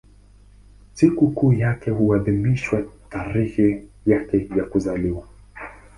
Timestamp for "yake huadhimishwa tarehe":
1.53-3.83